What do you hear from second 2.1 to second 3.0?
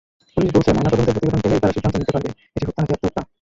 পারবে এটি হত্যা নাকি